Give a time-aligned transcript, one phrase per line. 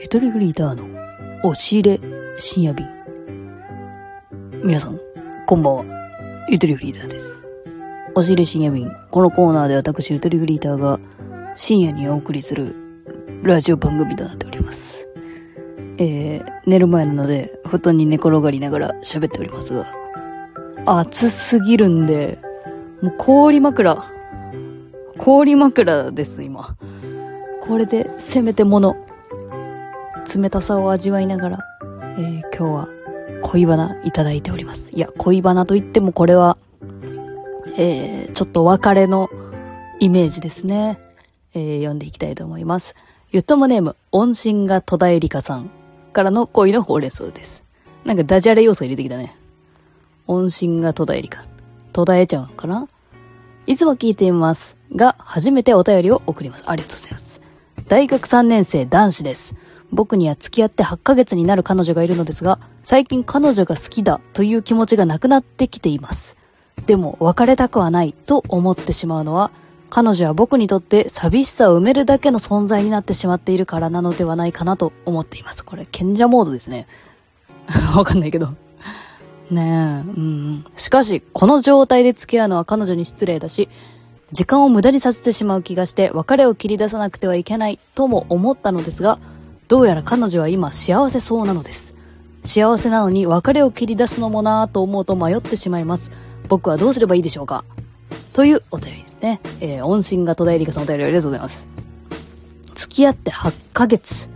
[0.00, 0.86] ゆとりフリーターの
[1.40, 2.00] 押し入れ
[2.38, 2.88] 深夜便。
[4.64, 4.98] 皆さん、
[5.46, 5.84] こんばんは。
[6.48, 7.46] ゆとりフリーターです。
[8.14, 8.90] 押し入れ深夜便。
[9.10, 10.98] このコーナーで私、ゆとりフリーターが
[11.54, 12.74] 深夜にお送りする
[13.42, 15.06] ラジオ番組となっております。
[15.98, 19.86] えー、寝る前なので、布団に寝転がりながら喋っておりますが、
[20.86, 22.38] 暑すぎるんで、
[23.02, 24.02] もう氷枕。
[25.18, 26.74] 氷枕です、今。
[27.60, 28.96] これで、せめてもの、
[30.32, 31.58] 冷たさを味わいながら、
[32.16, 32.88] えー今日は
[33.42, 34.90] 恋バナいただいております。
[34.94, 36.56] いや、恋バナといってもこれは、
[37.76, 39.28] えーちょっと別れの
[39.98, 41.00] イメージですね。
[41.54, 42.94] えー読んでいきたいと思います。
[43.32, 45.70] ゆともネーム、音信が戸田恵梨香さん
[46.12, 47.64] からの恋のほうれん草です。
[48.04, 49.36] なんかダジャレ要素入れてきたね。
[50.26, 51.44] 音信が戸田恵梨香。
[51.92, 52.88] 途絶えちゃうのかな？
[53.66, 54.76] いつも聞いています。
[54.94, 56.64] が、初めてお便りを送ります。
[56.66, 57.42] ありがとうございます。
[57.88, 59.54] 大学3年生男子です。
[59.92, 66.36] 僕には付き合って8ヶ月になる彼女がいるのですが、最近彼女が好きだという気持ちがなくなってきています。
[66.86, 69.50] でも別れたくはないと思ってしまうのは、
[69.90, 75.64] 彼女は僕にとって寂しさを埋めるだけの存在になってしまっているからなのではないかなと思っています。
[75.64, 76.86] これ、賢者モードですね。
[77.96, 78.50] わかんないけど。
[79.50, 80.64] ねえ、うん。
[80.76, 83.68] しかし、この状態で付き合うのは彼女に失礼だし、
[84.32, 89.18] 時間を無駄にさせてしまう気がして、別れを切り出さなくてはいけないとも思ったのですが、
[89.70, 91.96] どうやら彼女は今幸せそうなのです。
[92.44, 96.10] 幸せなのに別れを切り出すのもなぁと思うと迷ってしまいます。
[96.48, 97.64] 僕はどうすればいいでしょうか
[98.32, 99.40] というお便りですね。
[99.60, 101.68] えー、音信が戸田恵梨香さんお便りありがとうございます。
[102.74, 104.28] 付き合って8ヶ月。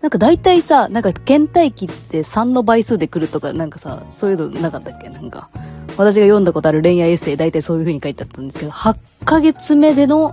[0.00, 5.08] なんか大体さ、なんか倦怠期って3の倍数で来るとか、なんかさ、そういうのなかったっけ？
[5.08, 5.50] なんか、
[5.96, 10.32] 私が読んだことある恋愛エッセイ大体そういう風に書いてあったんですけど、8ヶ月目での、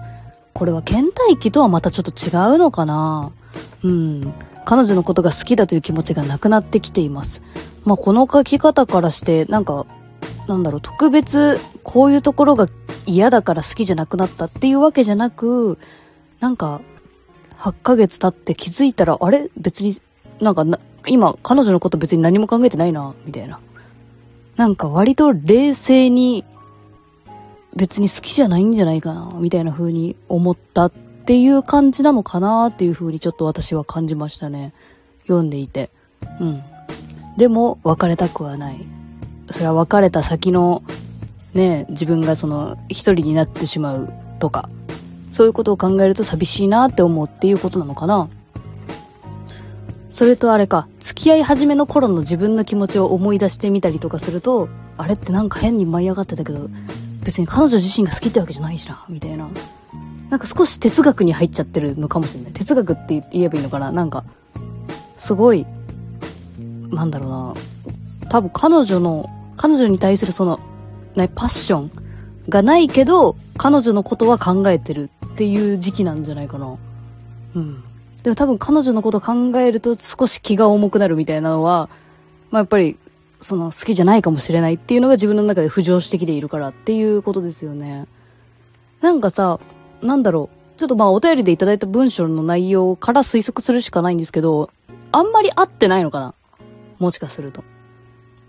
[0.54, 3.32] これは倦怠期とはまたちょっと違うのかな
[3.84, 4.34] うん。
[4.66, 7.42] 彼女のことが好きだという気持ちがなくなってきています。
[7.86, 9.86] まあ、この書き方からして、なんか、
[10.48, 12.68] なんだろう、特別、こういうところが
[13.06, 15.80] 嫌だから好きじゃなくなったっていうわけじゃなく、
[16.40, 16.82] なんか、
[17.58, 19.50] 8ヶ月経って気づいたら、あれ？
[19.58, 19.96] 別に、
[20.40, 20.66] なんか、
[21.08, 23.60] 今、彼女のこと別に何も考えてないな、みたいな。
[24.58, 26.46] なんか割と冷静に、
[27.76, 30.92] 別に好きじゃないんじゃないかな、みたいな風に思ったっ
[31.32, 34.74] っていう感じなのかなっていう風にちょっと私は感じましたね。
[35.22, 35.90] 読んでいて。
[36.42, 36.62] うん。
[37.38, 38.86] でも、別れたくはない。
[39.50, 40.84] それは別れた先の、
[41.54, 44.68] ね、自分がその、一人になってしまうとか、
[45.32, 48.28] そういうことを考えると寂しいなって思うっていうことなのかな。
[50.10, 54.68] それとあれか、付き合い始めの頃の自分の気持ちを思い出してみたりとかすると、
[54.98, 56.68] あれってなんか変に舞い上がってたけど、
[57.24, 59.50] 別に彼女自身が好きってわけじゃないしな、みたいな。
[60.32, 62.54] なんか少し哲学に入っちゃってるのかもしれない。
[62.54, 64.24] 哲学って言えばいいのかななんか、
[65.18, 65.68] すごい、
[66.90, 67.54] なんだろうな。
[68.30, 70.62] 多分彼女の、彼女に対するその、
[71.18, 71.92] ね、パッション
[72.48, 76.78] がないけど、彼女のことは考えてるっていう時期なんじゃないかな。
[77.56, 77.84] うん。
[78.24, 81.90] でも多分彼女のこと考えると少し気が重くなるみたいなのは、
[82.52, 82.98] まあやっぱり、
[83.38, 88.06] その好きじゃないかもしれないっていうのが自分の中で浮上してきているからっていうことですよね。
[89.02, 89.60] なんかさ、
[90.02, 90.80] なんだろう。
[90.80, 94.70] ちょっとまあお便りでいただいた文章の内容から推測するしかないんですけど、
[95.12, 96.34] あんまり合ってないのかな？
[97.00, 97.64] もしかすると。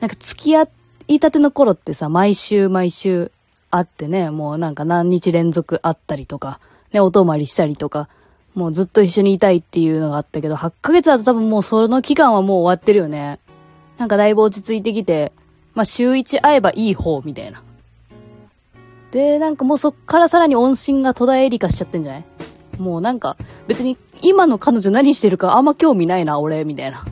[0.00, 0.66] なんか付き合
[1.08, 3.32] いたての頃ってさ、毎週毎週
[3.70, 6.60] 会ってね、もうなんか何日連続会ったりとか、
[6.92, 8.08] ね、お泊まりしたりとか、
[8.54, 13.38] もうずっと一緒にいたいっていうのがあったけど、8ヶ月だと多分もうその期間はもう終わってるよね。
[13.98, 15.32] なんかだいぶ落ち着いてきて、
[15.74, 17.62] まあ週1会えばいい方みたいな。
[19.12, 22.24] で、なんかもうそっからさらに音信が途絶えりかしちゃってんじゃない？
[22.78, 23.36] もうなんか
[23.68, 27.04] 別に今の彼女何してるかあんま興味ないな、俺、みたいな。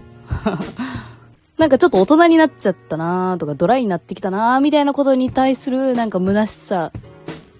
[1.59, 6.91] なんかちょっと大人になっちゃったなーとか、ドライになってきたなーみたいなことに対するなんか虚しさ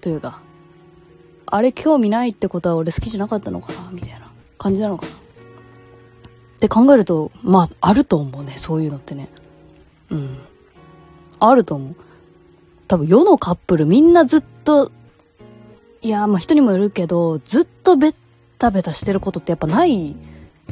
[0.01, 0.41] というか、
[1.45, 5.15] あれ興味ないってことは俺好きじゃなかったのかなみたいな感じなのかなっ
[6.59, 9.29] て考えると、まあ、あると思うね、そういうのってね。
[10.09, 10.39] うん。
[11.39, 11.95] あると思う。
[12.91, 14.91] 多分世のカップルみんなずっと、
[16.01, 18.15] いや、まあ人にもよるけど、ずっとベッ
[18.59, 20.09] タベタしてることってやっぱない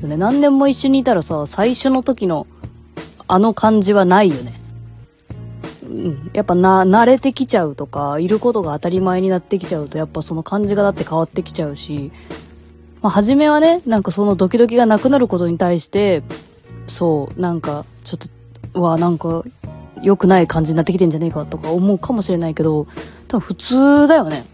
[0.02, 0.18] よね。
[0.18, 2.46] 何年も一緒にいたらさ、最初の時の
[3.30, 4.54] あの感じはないよね。
[5.84, 6.32] うん。
[6.34, 12.12] やっぱな、慣れてきちゃうとか、いることが当たり前になってきちゃうと、やっぱその感じがだって変わってきちゃうし、
[13.02, 16.22] まあ初めはね、なんかそのドキドキがなくなることに対して、
[16.86, 18.18] そう、なんか、ちょっ
[18.74, 19.46] と、うわ、なんか、
[20.02, 22.88] 良くない感じになってきてんじゃねえかとか思うかもしれないけど、
[23.28, 24.46] 多分普通だよね。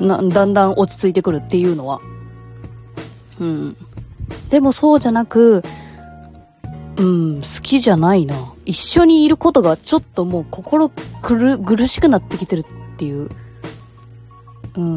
[0.00, 2.00] な、だんだん落ち着いてくるっていうのは。
[3.40, 3.76] うん。
[4.50, 5.62] でもそうじゃなく、
[6.96, 8.36] うん、好きじゃないな。
[8.64, 12.64] 一緒にいることがちょっともう心苦苦しくなってきてるっ
[12.96, 13.30] ていう。
[14.76, 14.96] うん。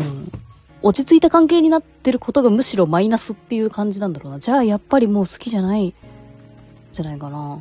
[0.82, 4.40] 落ち着いた関係になってることがむしろマイナスっていう感じなんだろうな。
[4.40, 5.94] じゃあやっぱりもう好きじゃない、
[6.94, 7.60] じゃないかな。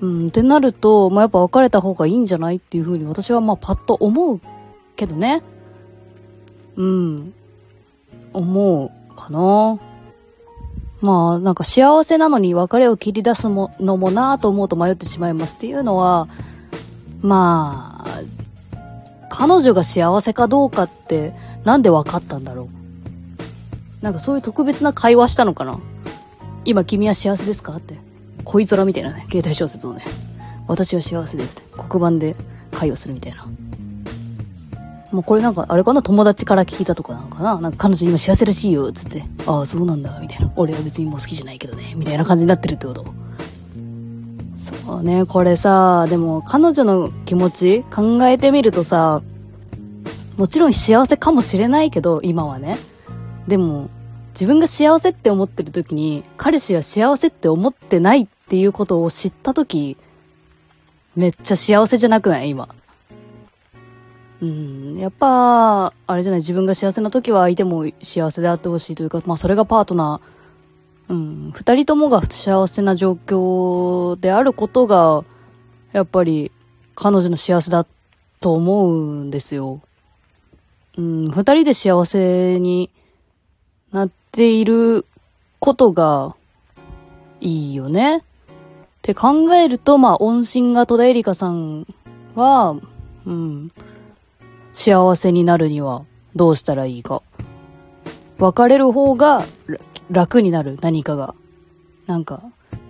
[0.00, 4.40] うん、ってなると、まあ、やっぱ別れた方がいいんじゃないっていうふうに私はまあパッと思う
[4.96, 5.42] けどね。
[6.76, 7.34] うん。
[8.32, 9.78] 思うかな。
[11.00, 16.28] まあ、なんか幸せなのに別れを切り出すものもなぁと思うと迷ってしまいますっていうのは、
[17.20, 18.20] まあ、
[19.28, 21.34] 彼女が幸せかどうかって
[21.64, 22.68] なんで分かったんだろ
[24.00, 24.04] う。
[24.04, 25.80] なんかそういう特別な会話したのかな
[26.64, 28.07] 今君は幸せですかって。
[28.44, 30.02] 恋空みたいなね、携帯小説をね。
[30.66, 31.62] 私は幸せですって。
[31.88, 32.36] 黒板で
[32.72, 33.46] 会話するみたいな。
[35.12, 36.02] もうこれなんか、あれかな？
[36.02, 37.58] 友達から聞いたとかなのかな？
[37.60, 39.24] なんか彼女今幸せらしいよ、つって。
[39.46, 40.52] ああ、そうなんだ、みたいな。
[40.56, 43.06] 俺は別にもう好きじゃないけどね、みたいな感じになってるってこと。
[44.62, 49.22] そうね、これさ、でも彼女の気持ち考えてみるとさ、
[50.36, 52.76] もちろん幸せかもしれないけど、今はね。
[53.46, 53.88] でも、
[54.38, 59.96] 自分が幸せって思ってる時に、彼氏は幸せって思ってないっていうことを知った時、
[61.16, 62.50] めっちゃ幸せじゃなくない？
[62.50, 62.68] 今。
[64.40, 75.24] うん、やっぱ、あれじゃない、自分が幸せな時は相手も幸せであってほしいというか、まあそれがパートナー、うん、二人ともが幸せな状況であることが、
[75.90, 76.52] やっぱり
[76.94, 77.84] 彼女の幸せだ
[78.38, 79.80] と思うんですよ。
[80.96, 82.90] うん、二人で幸せに
[83.90, 85.04] なっている
[85.58, 86.36] ことが
[87.40, 88.18] いいよね。
[88.18, 88.22] っ
[89.02, 91.86] て考えると、まあ、音信が戸田恵梨香さん
[92.36, 92.76] は、
[93.26, 93.68] うん、
[94.70, 96.04] 幸せになるには
[96.36, 97.20] どうしたらいいか。
[98.38, 99.44] 別れる方が
[100.08, 101.34] 楽になる何かが。
[102.06, 102.44] なんか、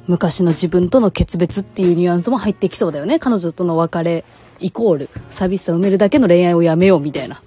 [0.06, 3.18] 昔の自分との決別っていうニュアンスも入ってきそうだよね。
[3.18, 4.26] 彼女との別れ
[4.60, 7.40] イコール寂しさを埋めるだけの恋愛をやめようみたいな。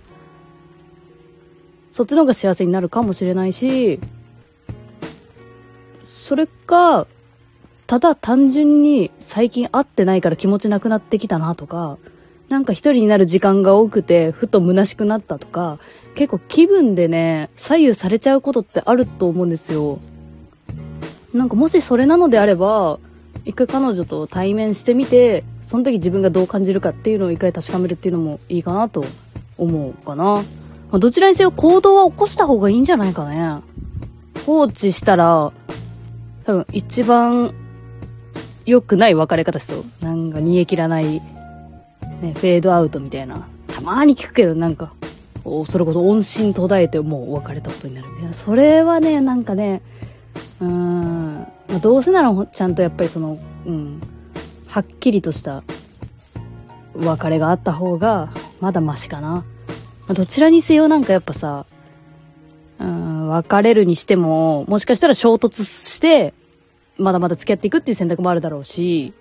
[2.01, 3.99] そっちの方が幸せになるかもしれないし、
[6.23, 7.05] それか、
[7.85, 11.99] ただ単純に最近会ってないから気持ちなくなってきたなとか、
[12.49, 15.77] なんか一人になる時間が多くて、ふと虚しくなったとか、
[16.15, 19.99] 結構気分でね、左右されちゃうことってあると思うんですよ。
[21.35, 22.97] なんかもしそれなのであれば、
[23.45, 29.05] 一回彼女と対面してみて、その時自分がどう感じるかっていうのを一回確かめるっていうのもいいかなと
[29.59, 30.43] 思うかな。
[30.91, 33.61] まあ、どちらにせよ行動は起こした方がいいんじゃないかね。
[34.45, 35.53] 放置したら、
[36.43, 37.53] 多分一番
[38.65, 39.83] 良くない別れ方ですよ。
[40.01, 41.21] なんか煮え切らない
[42.21, 43.47] ね、フェードアウトみたいな。
[43.67, 44.93] たまに聞くけど、なんか、
[45.43, 48.07] それこそ音信途絶えてもう別れたことになる。
[48.21, 49.81] いや、それはね、なんかね、
[50.59, 53.99] うーん、まあ、どうせならちゃんとやっぱりその、うん、
[54.67, 55.63] はっきりとした
[56.95, 58.29] 別れがあった方が、
[58.59, 59.43] まだマシかな。
[60.11, 61.65] まあ、どちらにせよなんかやっぱさ、
[62.79, 66.33] うん、別れるにしても、もしかしたら衝突して、
[66.97, 69.13] まだまだ付き合っていくっていう選択もあるだろうし、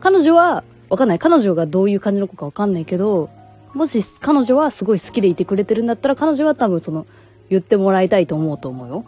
[0.00, 1.18] 彼女はわかんない。
[1.18, 3.30] 彼女がどういう感じの子かわかんないけど、
[3.72, 7.06] もし彼女はすごい好きでいてくれてるんだったら、彼女は多分その、
[7.48, 9.04] 言ってもらいたいと思うと思うよ。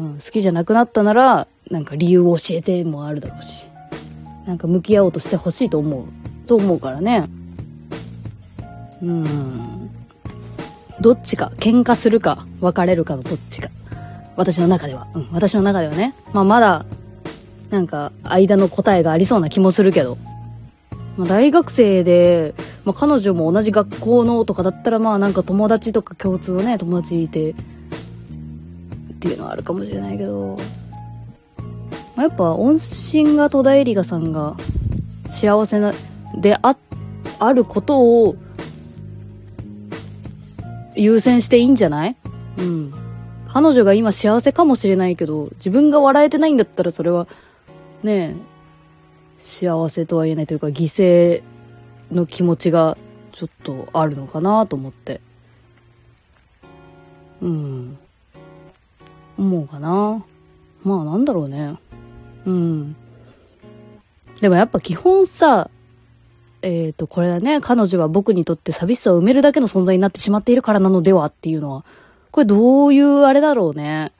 [0.00, 3.66] うん、好きじゃなくなったなら、なんか理由を教えてもあるだろうし。
[4.48, 6.04] なんか向き合おうとしてほしいと思う。
[6.48, 7.28] と思うからね。
[9.00, 9.84] うん。
[11.04, 13.68] どっちか、喧嘩するか、別れるかのどっちか。
[14.36, 15.06] 私の中では。
[15.14, 16.14] うん、私の中ではね。
[16.32, 16.86] まあまだ、
[17.68, 20.16] なんか、間の答えがありそうな気もするけど。
[21.18, 22.54] まあ、大学生で、
[22.86, 27.54] まあ、彼女も同じ学校のとかだったら、まあなんか友達とか共通のね、友達いて、っ
[29.20, 30.56] ていうのはあるかもしれないけど、
[32.16, 34.56] まあ、やっぱ音信が戸田恵梨香さんが
[35.28, 35.92] 幸せな、
[36.40, 36.74] であ、
[37.40, 38.36] あることを
[40.96, 42.16] 優先していいんじゃない？
[42.58, 42.92] うん。
[43.46, 47.28] 彼女が今幸せかもしれないけど、自分が笑えてないんだったらそれは、
[48.02, 48.36] ねえ、
[49.38, 51.42] 幸せとは言えないというか犠牲
[52.12, 52.96] の気持ちが
[53.32, 55.20] ちょっとあるのかなと思って。
[57.42, 57.98] うん。
[59.36, 60.24] 思うかな。
[60.82, 61.76] まあなんだろうね。
[62.46, 62.96] うん。
[64.40, 65.70] でもやっぱ基本さ、
[66.64, 67.60] えっ、ー、と、これだね。
[67.60, 71.84] 彼女は僕にとって寂しさを埋めるだけの存在になってしまっているからなのではっていうのは、
[72.30, 74.12] これどういうあれだろうね。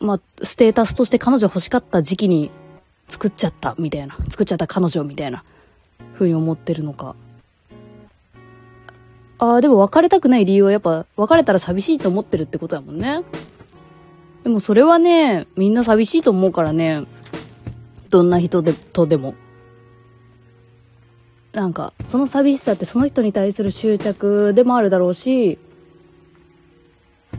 [0.00, 2.50] まあ、ステータスとして彼女欲しかった時期に
[3.06, 5.44] 作っちゃったみたいな、作っちゃった彼女みたいな
[6.14, 7.14] 風に思ってるのか。
[9.38, 13.24] ああ、でも別れたくない理由はやっぱ別れたら寂しいと思ってるってことだもんね。
[14.42, 17.04] でもそれはね、みんな寂しいと思うからね。
[18.08, 19.34] どんな人で、とでも。
[21.52, 25.58] なんか、その寂しさってその人に対する執着でもあるだろうし、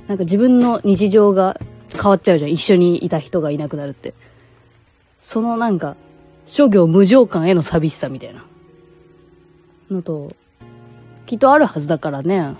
[0.07, 1.59] なんか自分の日常が
[1.91, 2.51] 変わっちゃうじゃん。
[2.51, 4.13] 一緒にいた人がいなくなるって。
[5.19, 5.95] そのなんか、
[6.45, 8.45] 諸行無常感への寂しさみたいな。
[9.89, 10.35] のと、
[11.25, 12.55] きっとあるはずだからね。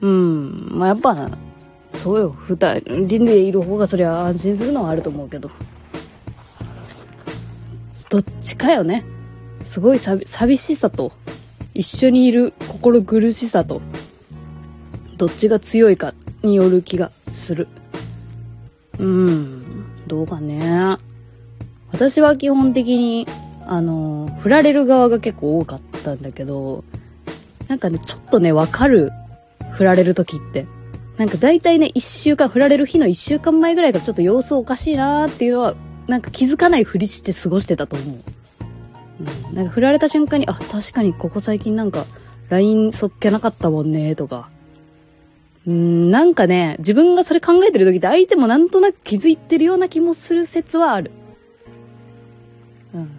[0.00, 0.68] うん。
[0.72, 1.30] まあ、やっぱ、
[1.94, 2.30] そうよ。
[2.30, 5.50] 二人でいる方がそりゃ安心するのはあると思うけど。
[8.08, 9.04] どっちかよね。
[9.68, 11.12] すごい寂しさと、
[11.74, 13.82] 一緒にいる心苦しさと、
[15.16, 17.68] どっちが強いかによる気がする。
[18.98, 19.66] うーん。
[20.06, 20.96] どうかね。
[21.92, 23.26] 私は基本的に、
[23.66, 26.84] あの、振られる側が結構多かったんだけど、
[27.68, 29.12] なんかね、ちょっとね、わかる。
[29.72, 30.66] 振られる時って。
[31.16, 35.74] なんか大体ね、一週間、振られる日の一週間前ぐらいからちょっと様子おかしいなーっていうのは、
[36.06, 38.16] なんか気づかないふりして過ごしてたと思う。
[39.52, 42.04] なんか振られた瞬間に、あ、確かにここ最近なんか、
[42.48, 44.50] LINE そっけなかったもんね、とか。
[45.66, 51.10] うん、なんかね、自分がそれ考えてる時って相手もなんとなく気づいてるような気もする説はある。
[52.94, 53.10] うん。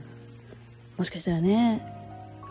[0.98, 1.86] もしかしたらね、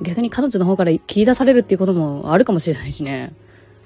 [0.02, 3.32] 逆に彼女の方から切り出されるっていうこともあるかもしれないしね。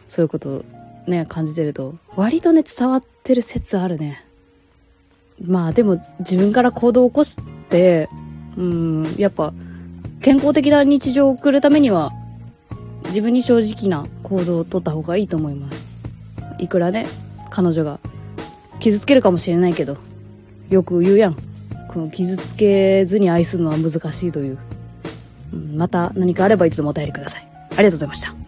[0.08, 0.64] そういうこと
[1.06, 1.94] ね、感じてると。
[2.16, 4.24] 割とね、伝わってる説あるね。
[5.40, 7.38] まあでも自分から行動を起こし
[7.68, 8.08] て、
[8.60, 9.54] うん、やっぱ
[10.20, 12.12] 健康的な日常を送るためには
[13.06, 16.04] 自分に正直な行動をとった方がいいと思います。
[16.58, 17.06] いくらね、
[17.48, 17.98] 彼女が
[18.78, 19.96] 傷つけるかもしれないけど、
[20.68, 21.36] よく言うやん。
[21.88, 24.58] この傷つけずに愛するのは難しいという。
[25.74, 27.48] また何かあればいつでもお便りください。
[27.70, 28.39] ありがとうございました。